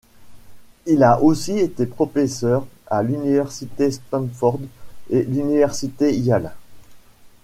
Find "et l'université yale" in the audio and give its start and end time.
5.11-6.53